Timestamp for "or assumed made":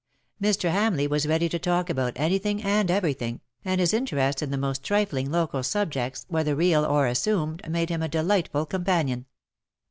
6.83-7.89